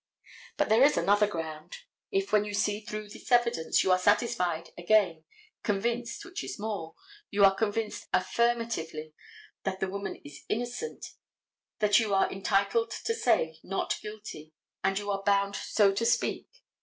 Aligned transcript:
But 0.57 0.69
there 0.69 0.81
is 0.83 0.97
another 0.97 1.27
ground. 1.27 1.75
If, 2.09 2.31
when 2.31 2.43
you 2.43 2.55
see 2.55 2.79
through 2.79 3.09
this 3.09 3.31
evidence, 3.31 3.83
you 3.83 3.91
are 3.91 3.99
satisfied 3.99 4.71
again, 4.75 5.25
convinced—which 5.61 6.43
is 6.43 6.57
more—you 6.57 7.45
are 7.45 7.53
convinced 7.53 8.07
affirmatively 8.11 9.13
that 9.61 9.79
the 9.79 9.87
woman 9.89 10.19
is 10.25 10.43
innocent, 10.49 11.11
that 11.77 11.99
you 11.99 12.15
are 12.15 12.31
entitled 12.31 12.89
to 12.89 13.13
say, 13.13 13.59
"Not 13.61 13.99
guilty," 14.01 14.55
and 14.83 14.97
you 14.97 15.11
are 15.11 15.21
bound 15.21 15.55
so 15.55 15.93
to 15.93 16.05
speak. 16.07 16.47